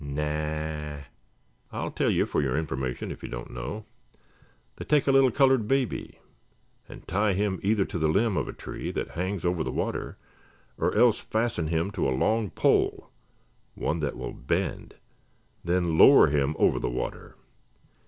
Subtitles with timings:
[0.03, 1.05] "Na a a a!
[1.71, 3.85] I'll tell you for your information, if you don't know.
[4.77, 6.17] They take a little colored baby
[6.89, 10.17] and tie him either to the limb of a tree that hangs over the water,
[10.75, 13.11] or else fasten him to a long pole
[13.75, 14.95] one that will bend
[15.63, 17.35] then lower him over the water.